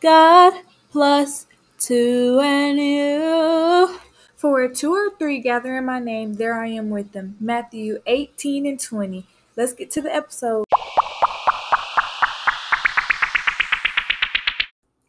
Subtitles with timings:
[0.00, 0.52] God
[0.90, 1.46] plus
[1.78, 3.98] two and you.
[4.36, 7.36] For where two or three gather in my name, there I am with them.
[7.40, 9.26] Matthew 18 and 20.
[9.56, 10.67] Let's get to the episode.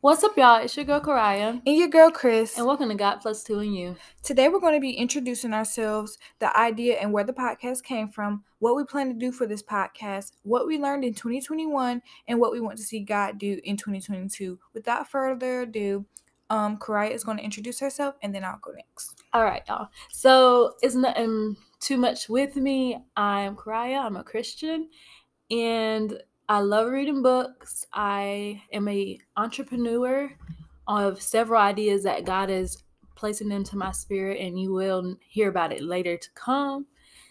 [0.02, 0.64] What's up, y'all?
[0.64, 1.62] It's your girl Karaya.
[1.66, 2.58] And your girl Chris.
[2.58, 3.98] And welcome to God Plus Two and You.
[4.24, 8.46] Today we're going to be introducing ourselves, the idea and where the podcast came from,
[8.60, 12.54] what we plan to do for this podcast, what we learned in 2021, and what
[12.54, 14.58] we want to see God do in 2022.
[14.74, 16.06] Without further ado,
[16.50, 19.22] um, Karaya is going to introduce herself, and then I'll go next.
[19.34, 19.90] All right, y'all.
[20.12, 23.04] So it's nothing too much with me.
[23.18, 24.06] I'm Karaya.
[24.06, 24.88] I'm a Christian,
[25.52, 27.86] and I love reading books.
[27.94, 30.32] I am a entrepreneur
[30.88, 32.82] of several ideas that God is
[33.14, 36.88] placing into my spirit, and you will hear about it later to come.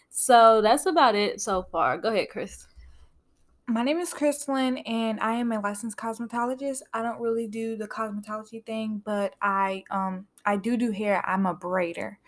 [0.08, 1.98] So that's about it so far.
[1.98, 2.68] Go ahead, Chris.
[3.66, 6.82] My name is Kristlyn, and I am a licensed cosmetologist.
[6.94, 11.28] I don't really do the cosmetology thing, but I um I do do hair.
[11.28, 12.18] I'm a braider.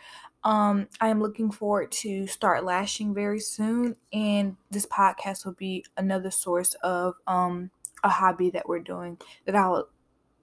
[0.42, 5.84] Um, I am looking forward to start lashing very soon, and this podcast will be
[5.96, 7.70] another source of um
[8.02, 9.88] a hobby that we're doing that I'll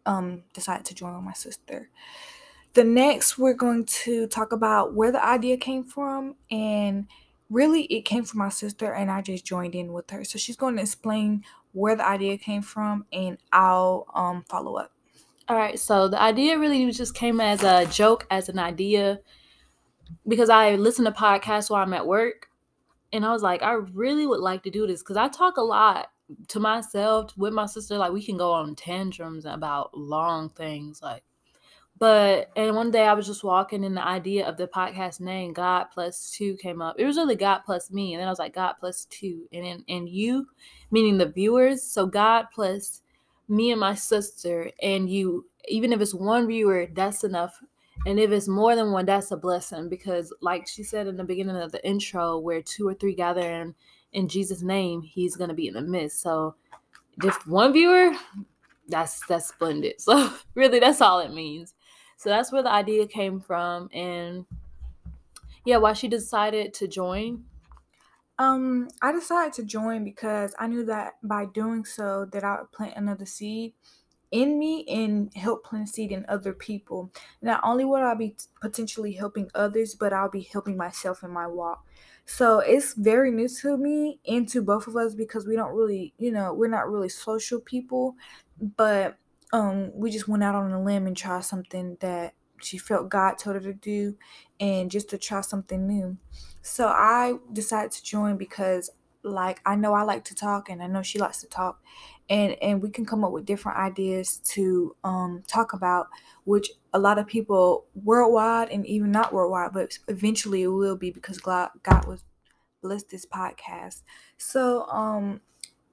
[0.06, 1.89] um decide to join with my sister.
[2.73, 7.08] The next, we're going to talk about where the idea came from, and
[7.50, 10.23] really, it came from my sister, and I just joined in with her.
[10.23, 14.92] So she's going to explain where the idea came from, and I'll um follow up.
[15.50, 19.22] All right, so the idea really just came as a joke, as an idea
[20.27, 22.47] because I listen to podcasts while I'm at work,
[23.13, 25.61] and I was like, I really would like to do this because I talk a
[25.61, 26.08] lot
[26.49, 27.97] to myself with my sister.
[27.97, 31.23] Like we can go on tantrums about long things, like.
[31.99, 35.52] But and one day I was just walking, and the idea of the podcast name
[35.52, 36.95] God plus two came up.
[36.99, 39.66] It was really God plus me, and then I was like God plus two, and
[39.66, 40.47] then and you,
[40.92, 41.81] meaning the viewers.
[41.81, 43.02] So God plus
[43.47, 45.45] me and my sister, and you.
[45.69, 47.59] Even if it's one viewer, that's enough
[48.08, 51.25] and if it's more than one, that's a blessing because, like she said in the
[51.25, 53.76] beginning of the intro, where two or three gather in,
[54.14, 56.21] in Jesus' name, He's to be in the midst.
[56.21, 56.55] So,
[57.21, 58.14] just one viewer,
[58.87, 59.95] that's that's splendid.
[59.99, 61.73] So, really, that's all it means.
[62.15, 64.45] So that's where the idea came from, and
[65.65, 67.43] yeah, why she decided to join.
[68.39, 72.71] Um, I decided to join because I knew that by doing so, that I would
[72.71, 73.73] plant another seed
[74.32, 77.11] in me and help plant seed in other people.
[77.42, 81.48] Not only will I be potentially helping others, but I'll be helping myself in my
[81.48, 81.86] walk.
[82.26, 86.14] So it's very new to me and to both of us because we don't really,
[86.17, 88.15] you know, we're not really social people,
[88.60, 89.17] but
[89.54, 93.38] um we just went out on a limb and tried something that she felt God
[93.38, 94.17] told her to do
[94.59, 96.17] and just to try something new.
[96.61, 98.89] So I decided to join because
[99.23, 101.82] like I know I like to talk and I know she likes to talk
[102.30, 106.08] and and we can come up with different ideas to um, talk about
[106.43, 111.11] which a lot of people worldwide and even not worldwide but eventually it will be
[111.11, 112.23] because god, god was
[112.82, 114.02] blessed this podcast.
[114.38, 115.42] So um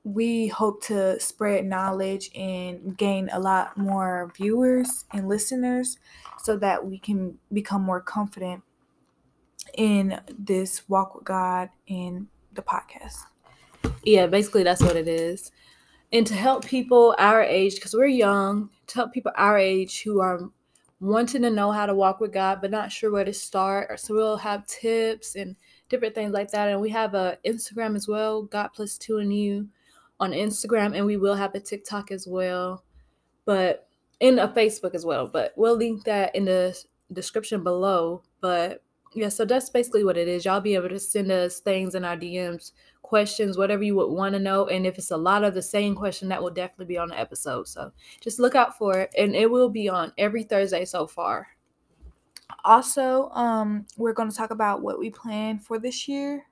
[0.05, 5.97] we hope to spread knowledge and gain a lot more viewers and listeners
[6.39, 8.62] so that we can become more confident
[9.78, 13.16] in this walk with god and the podcast.
[14.03, 15.51] Yeah basically that's what it is
[16.15, 20.21] and to help people our age, because we're young, to help people our age who
[20.21, 20.49] are
[21.01, 23.99] wanting to know how to walk with God but not sure where to start.
[23.99, 25.57] So we'll have tips and
[25.89, 26.69] different things like that.
[26.69, 29.69] And we have a Instagram as well, God plus two and you
[30.21, 32.85] on Instagram, and we will have a TikTok as well,
[33.45, 33.89] but
[34.21, 35.27] in a Facebook as well.
[35.27, 36.81] But we'll link that in the
[37.13, 38.23] description below.
[38.41, 38.84] But
[39.15, 40.45] yeah, so that's basically what it is.
[40.45, 44.33] Y'all be able to send us things in our DMs questions, whatever you would want
[44.35, 44.67] to know.
[44.67, 47.21] And if it's a lot of the same question, that will definitely be on the
[47.21, 47.69] episode.
[47.69, 49.15] So just look out for it.
[49.17, 51.49] And it will be on every Thursday so far.
[52.65, 56.47] Also, um, we're going to talk about what we plan for this year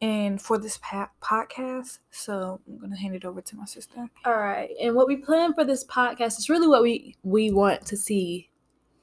[0.00, 1.98] and for this pa- podcast.
[2.10, 4.08] So I'm going to hand it over to my sister.
[4.24, 4.70] All right.
[4.80, 8.48] And what we plan for this podcast is really what we we want to see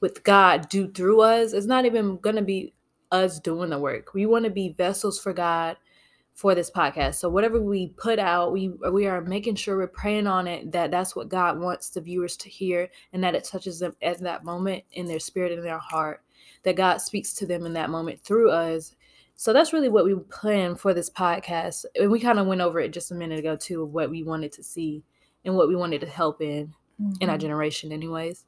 [0.00, 1.52] with God do through us.
[1.52, 2.72] It's not even going to be
[3.10, 4.14] us doing the work.
[4.14, 5.76] We want to be vessels for God
[6.34, 7.16] for this podcast.
[7.16, 10.92] So whatever we put out, we we are making sure we're praying on it that
[10.92, 14.44] that's what God wants the viewers to hear and that it touches them at that
[14.44, 16.22] moment in their spirit and in their heart.
[16.62, 18.94] That God speaks to them in that moment through us.
[19.34, 21.84] So that's really what we plan for this podcast.
[21.96, 24.22] And we kind of went over it just a minute ago too of what we
[24.22, 25.02] wanted to see
[25.44, 27.12] and what we wanted to help in mm-hmm.
[27.20, 27.42] in our mm-hmm.
[27.42, 28.44] generation anyways.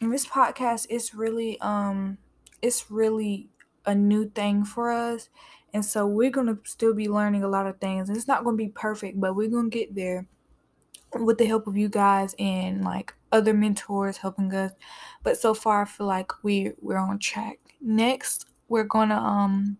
[0.00, 2.16] And this podcast is really um
[2.64, 3.48] it's really
[3.86, 5.28] a new thing for us
[5.74, 8.08] and so we're going to still be learning a lot of things.
[8.08, 10.26] And it's not going to be perfect, but we're going to get there.
[11.14, 14.72] with the help of you guys and like other mentors helping us.
[15.22, 17.58] But so far I feel like we we're on track.
[17.80, 19.78] Next, we're going to um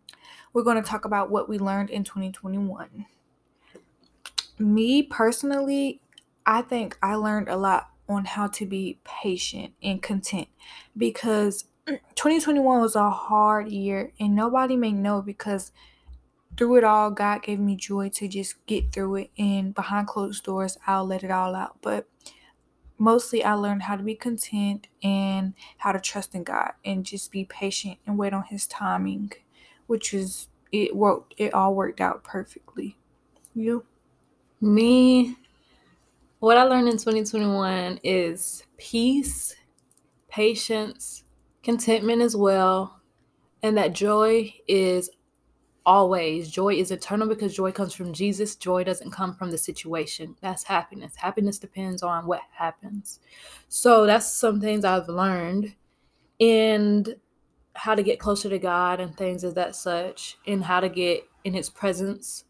[0.52, 3.06] we're going to talk about what we learned in 2021.
[4.58, 6.00] Me personally,
[6.46, 10.48] I think I learned a lot on how to be patient and content
[10.96, 15.72] because 2021 was a hard year and nobody may know because
[16.56, 19.30] through it all, God gave me joy to just get through it.
[19.38, 21.78] And behind closed doors, I'll let it all out.
[21.82, 22.08] But
[22.96, 27.30] mostly, I learned how to be content and how to trust in God and just
[27.32, 29.32] be patient and wait on His timing,
[29.86, 31.34] which is it worked.
[31.36, 32.96] It all worked out perfectly.
[33.54, 33.84] You,
[34.60, 35.36] me,
[36.38, 39.56] what I learned in 2021 is peace,
[40.28, 41.23] patience,
[41.64, 43.00] contentment as well,
[43.62, 45.10] and that joy is
[45.86, 46.50] always.
[46.50, 48.56] Joy is eternal because joy comes from Jesus.
[48.56, 50.36] Joy doesn't come from the situation.
[50.40, 51.16] That's happiness.
[51.16, 53.20] Happiness depends on what happens.
[53.68, 55.74] So that's some things I've learned
[56.40, 57.16] and
[57.74, 61.24] how to get closer to God and things of that such, and how to get
[61.42, 62.44] in his presence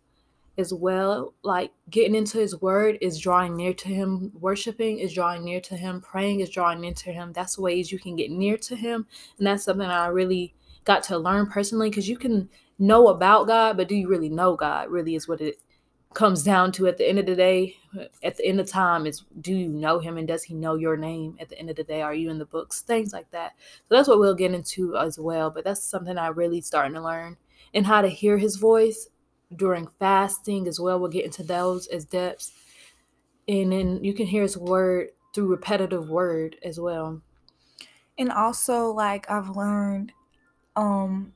[0.56, 1.34] as well.
[1.42, 5.76] Like getting into his word is drawing near to him, worshiping is drawing near to
[5.76, 7.32] him, praying is drawing near to him.
[7.32, 9.06] That's ways you can get near to him.
[9.38, 10.54] And that's something I really
[10.84, 12.48] got to learn personally because you can
[12.78, 14.90] know about God, but do you really know God?
[14.90, 15.58] Really is what it
[16.14, 17.76] comes down to at the end of the day.
[18.22, 20.96] At the end of time, is do you know Him and does He know your
[20.96, 21.36] name?
[21.40, 22.82] At the end of the day, are you in the books?
[22.82, 23.52] Things like that.
[23.88, 25.50] So that's what we'll get into as well.
[25.50, 27.36] But that's something I really starting to learn
[27.72, 29.08] and how to hear His voice
[29.56, 30.98] during fasting as well.
[30.98, 32.52] We'll get into those as depths,
[33.48, 37.22] and then you can hear His word through repetitive word as well.
[38.16, 40.12] And also, like I've learned,
[40.76, 41.32] um,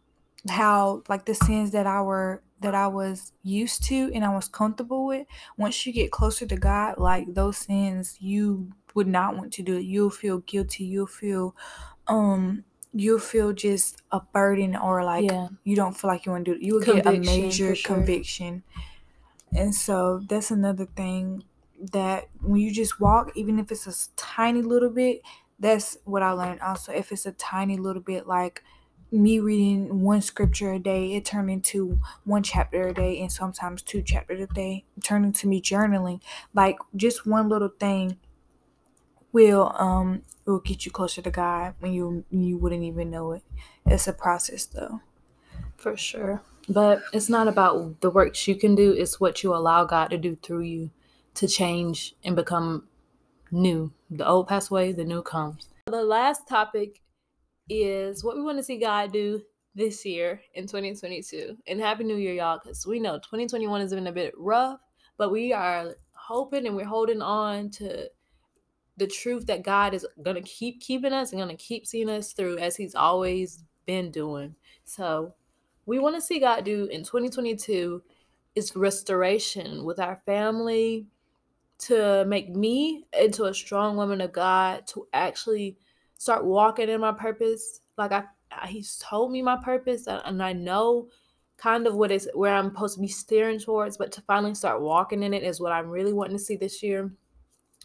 [0.49, 4.49] how like the sins that I were that I was used to and I was
[4.49, 5.27] comfortable with,
[5.57, 9.77] once you get closer to God, like those sins you would not want to do
[9.77, 9.83] it.
[9.83, 10.85] You'll feel guilty.
[10.85, 11.55] You'll feel
[12.07, 15.49] um you'll feel just a burden or like yeah.
[15.65, 16.65] you don't feel like you want to do it.
[16.65, 17.97] You will get a major sure.
[17.97, 18.63] conviction.
[19.55, 21.45] And so that's another thing
[21.93, 25.23] that when you just walk, even if it's a tiny little bit,
[25.59, 26.93] that's what I learned also.
[26.93, 28.63] If it's a tiny little bit like
[29.11, 33.83] me reading one scripture a day, it turned into one chapter a day and sometimes
[33.83, 34.85] two chapters a day.
[34.97, 36.21] It turned into me journaling.
[36.55, 38.19] Like just one little thing
[39.39, 43.43] will um will get you closer to God when you you wouldn't even know it.
[43.87, 45.01] It's a process though.
[45.77, 46.43] For sure.
[46.69, 50.19] But it's not about the works you can do, it's what you allow God to
[50.19, 50.91] do through you
[51.35, 52.89] to change and become
[53.51, 53.93] new.
[54.11, 55.69] The old pass away, the new comes.
[55.87, 57.01] The last topic
[57.71, 59.41] is what we want to see God do
[59.75, 61.57] this year in 2022.
[61.67, 64.81] And Happy New Year, y'all, because we know 2021 has been a bit rough,
[65.17, 68.11] but we are hoping and we're holding on to
[68.99, 72.59] the truth that God is to keep keeping us and to keep seeing us through
[72.59, 74.55] as He's always been doing.
[74.85, 75.35] So,
[75.87, 78.03] we want to see God do in 2022
[78.55, 81.07] is restoration with our family
[81.79, 85.79] to make me into a strong woman of God to actually
[86.19, 87.81] start walking in my purpose.
[87.97, 91.09] Like I, I he's told me my purpose and I know
[91.57, 94.81] kind of what is where I'm supposed to be steering towards, but to finally start
[94.81, 97.11] walking in it is what I'm really wanting to see this year.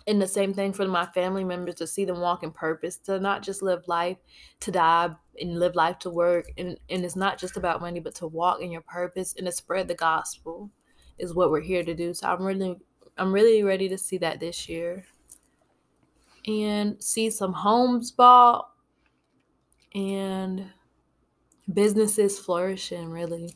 [0.05, 3.19] And the same thing for my family members to see them walk in purpose, to
[3.19, 4.17] not just live life
[4.59, 6.51] to die and live life to work.
[6.57, 9.51] And, and it's not just about money, but to walk in your purpose and to
[9.51, 10.69] spread the gospel
[11.17, 12.13] is what we're here to do.
[12.13, 12.77] So I'm really
[13.17, 15.05] I'm really ready to see that this year
[16.47, 18.69] and see some homes bought
[19.93, 20.71] and
[21.71, 23.53] businesses flourishing really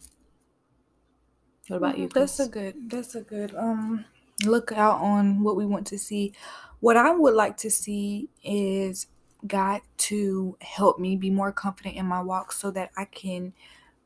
[1.68, 2.38] what about you Chris?
[2.38, 4.06] that's a good that's a good um
[4.46, 6.34] look out on what we want to see
[6.80, 9.08] what i would like to see is
[9.46, 13.54] god to help me be more confident in my walk so that i can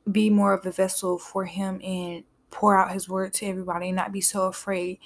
[0.09, 3.95] be more of a vessel for him and pour out his word to everybody and
[3.95, 5.00] not be so afraid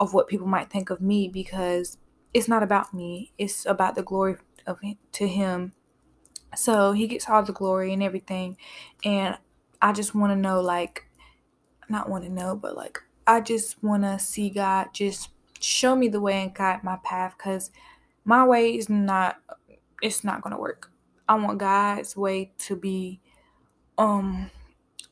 [0.00, 1.98] of what people might think of me because
[2.34, 3.32] it's not about me.
[3.38, 4.36] It's about the glory
[4.66, 4.80] of
[5.12, 5.72] to him.
[6.56, 8.56] So he gets all the glory and everything.
[9.04, 9.36] And
[9.80, 11.06] I just want to know, like,
[11.88, 16.08] not want to know, but like, I just want to see God just show me
[16.08, 17.70] the way and guide my path because
[18.24, 19.36] my way is not,
[20.00, 20.90] it's not going to work.
[21.28, 23.20] I want God's way to be,
[23.96, 24.50] um,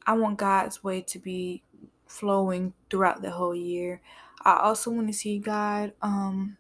[0.07, 1.63] I want God's way to be
[2.07, 4.01] flowing throughout the whole year.
[4.45, 6.57] I also want to see God, um,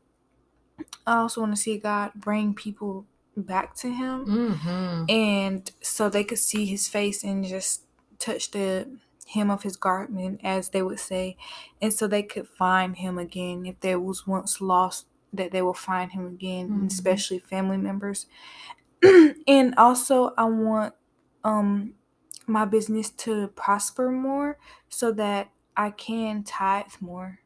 [1.07, 5.04] I also want to see God bring people back to Him, mm-hmm.
[5.09, 7.83] and so they could see His face and just
[8.19, 8.88] touch the
[9.33, 11.37] hem of his garment, as they would say,
[11.81, 15.75] and so they could find him again if there was once lost that they will
[15.75, 16.87] find him again, Mhm.
[16.89, 18.27] especially family members.
[19.47, 20.95] and also I want
[21.45, 21.95] um
[22.47, 24.59] my business to prosper more
[24.89, 27.41] so that I can tithe more.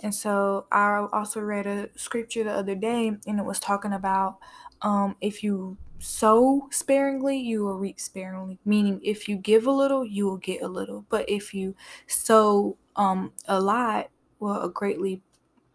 [0.00, 4.38] And so I also read a scripture the other day and it was talking about
[4.84, 8.60] um if you sow sparingly, you will reap sparingly.
[8.64, 11.06] Meaning if you give a little, you will get a little.
[11.10, 11.74] But if you
[12.06, 14.10] sow um a lot,
[14.40, 15.22] well a greatly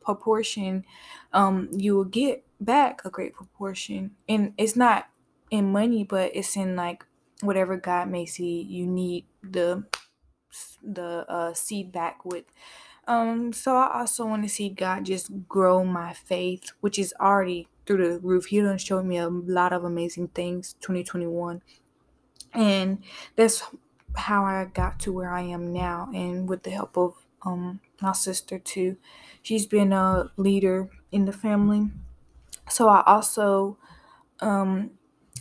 [0.01, 0.85] proportion,
[1.33, 4.15] um, you will get back a great proportion.
[4.27, 5.09] And it's not
[5.51, 7.05] in money, but it's in like
[7.41, 9.85] whatever God may see you need the
[10.83, 12.45] the uh, seed back with.
[13.07, 17.67] Um, so I also want to see God just grow my faith, which is already
[17.89, 18.45] through the roof.
[18.47, 21.63] He done showed me a lot of amazing things 2021.
[22.53, 23.03] And
[23.35, 23.63] that's
[24.15, 28.11] how I got to where I am now and with the help of um my
[28.13, 28.97] sister too.
[29.41, 31.89] She's been a leader in the family.
[32.69, 33.77] So I also
[34.41, 34.91] um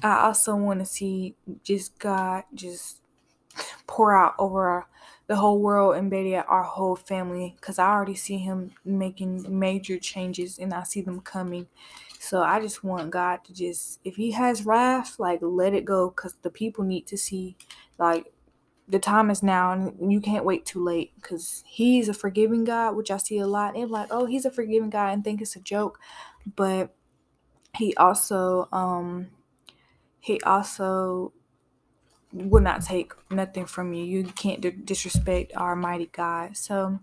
[0.02, 3.00] I also want to see just God just
[3.86, 4.86] pour out over
[5.28, 9.46] the whole world and better yet our whole family because I already see him making
[9.58, 11.66] major changes and I see them coming.
[12.18, 16.08] So I just want God to just if he has wrath, like let it go
[16.08, 17.56] because the people need to see
[17.98, 18.32] like
[18.88, 22.96] the time is now and you can't wait too late because he's a forgiving God,
[22.96, 23.76] which I see a lot.
[23.76, 26.00] And like, oh, he's a forgiving God and think it's a joke.
[26.56, 26.94] But
[27.76, 29.28] he also um
[30.20, 31.34] he also
[32.32, 34.04] will not take nothing from you.
[34.04, 36.56] You can't d- disrespect our mighty God.
[36.56, 37.00] So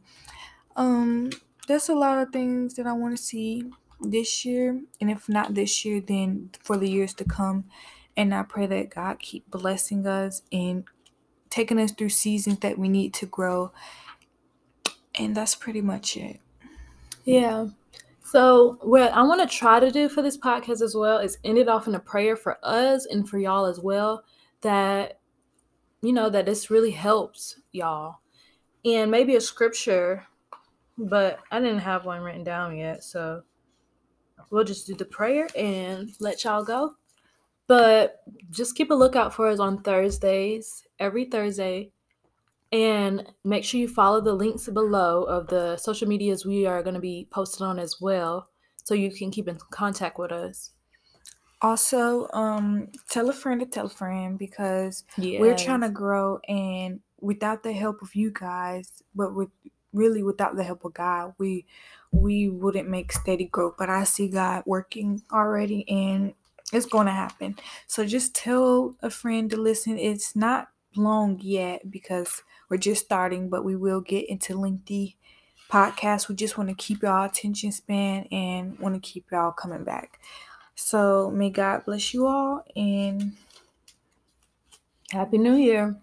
[0.76, 1.32] um
[1.68, 4.82] there's a lot of things that I want to see this year.
[5.02, 7.66] And if not this year, then for the years to come.
[8.16, 10.86] And I pray that God keep blessing us and
[11.50, 13.72] taking us through seasons that we need to grow.
[15.16, 16.40] And that's pretty much it.
[17.24, 17.68] Yeah.
[18.24, 21.58] So, what I want to try to do for this podcast as well is end
[21.58, 24.24] it off in a prayer for us and for y'all as well
[24.66, 25.20] that,
[26.02, 28.18] you know, that this really helps y'all.
[28.84, 30.26] And maybe a scripture,
[30.98, 33.04] but I didn't have one written down yet.
[33.04, 33.44] So,
[34.50, 36.96] we'll just do the prayer and let y'all go.
[37.68, 41.92] But just keep a lookout for us on Thursdays, every Thursday.
[42.72, 46.96] And make sure you follow the links below of the social medias we are going
[46.96, 48.50] to be posted on as well
[48.84, 50.72] so you can keep in contact with us.
[51.62, 55.40] Also, um, tell a friend to tell a friend because Yeah.
[55.40, 59.50] we're trying to grow and without the help of you guys, but with
[59.94, 61.66] really without the help of God, we
[62.12, 63.76] we wouldn't make steady growth.
[63.78, 66.34] But I see God working already and
[66.74, 67.58] it's going to happen.
[67.88, 69.98] So just tell a friend to listen.
[69.98, 75.18] It's not long yet because we're just starting, but we will get into lengthy
[75.72, 76.28] podcasts.
[76.30, 80.20] We just want to keep y'all attention span and want to keep y'all coming back.
[80.76, 83.34] So may God bless you all and
[85.12, 85.96] Happy New Year.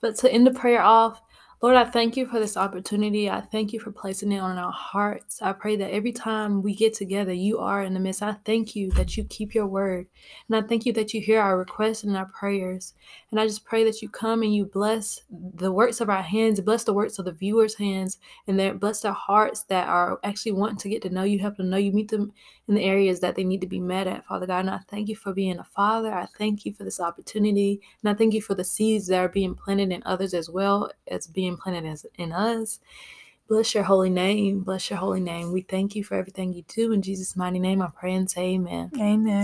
[0.00, 1.20] But to end the prayer off,
[1.62, 3.30] Lord, I thank you for this opportunity.
[3.30, 5.40] I thank you for placing it on our hearts.
[5.40, 8.22] I pray that every time we get together, you are in the midst.
[8.22, 10.06] I thank you that you keep your word.
[10.46, 12.92] And I thank you that you hear our requests and our prayers.
[13.30, 16.60] And I just pray that you come and you bless the works of our hands,
[16.60, 20.52] bless the works of the viewers' hands, and that bless their hearts that are actually
[20.52, 22.30] wanting to get to know you, help them know you, meet them
[22.66, 24.60] in the areas that they need to be met at, Father God.
[24.60, 26.12] And I thank you for being a father.
[26.12, 27.80] I thank you for this opportunity.
[28.02, 30.90] And I thank you for the seeds that are being planted in others as well
[31.06, 32.80] as being planted as in us.
[33.46, 34.60] Bless your holy name.
[34.60, 35.52] Bless your holy name.
[35.52, 36.92] We thank you for everything you do.
[36.92, 38.90] In Jesus' mighty name, I pray and say amen.
[38.98, 39.42] amen.